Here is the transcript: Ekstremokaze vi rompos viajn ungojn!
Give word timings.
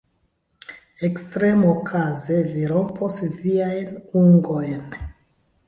Ekstremokaze 1.07 2.39
vi 2.55 2.65
rompos 2.73 3.21
viajn 3.45 3.95
ungojn! 4.25 5.01